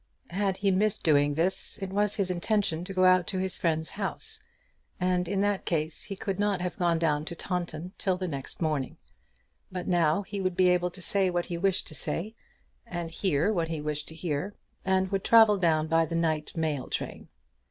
Had 0.31 0.57
he 0.57 0.71
missed 0.71 1.03
doing 1.03 1.35
this, 1.35 1.77
it 1.79 1.91
was 1.91 2.15
his 2.15 2.31
intention 2.31 2.83
to 2.85 2.91
go 2.93 3.03
out 3.05 3.27
to 3.27 3.37
his 3.37 3.55
friend's 3.55 3.91
house; 3.91 4.39
and 4.99 5.27
in 5.27 5.41
that 5.41 5.63
case 5.63 6.05
he 6.05 6.15
could 6.15 6.39
not 6.39 6.59
have 6.59 6.79
gone 6.79 6.97
down 6.97 7.23
to 7.25 7.35
Taunton 7.35 7.93
till 7.99 8.17
the 8.17 8.27
next 8.27 8.63
morning; 8.63 8.97
but 9.71 9.87
now 9.87 10.23
he 10.23 10.41
would 10.41 10.57
be 10.57 10.69
able 10.69 10.89
to 10.89 11.03
say 11.03 11.29
what 11.29 11.45
he 11.45 11.55
wished 11.55 11.85
to 11.85 11.93
say, 11.93 12.33
and 12.83 13.11
hear 13.11 13.53
what 13.53 13.69
he 13.69 13.79
wished 13.79 14.07
to 14.07 14.15
hear, 14.15 14.55
and 14.83 15.11
would 15.11 15.23
travel 15.23 15.55
down 15.59 15.85
by 15.85 16.07
the 16.07 16.15
night 16.15 16.57
mail 16.57 16.87
train. 16.87 17.29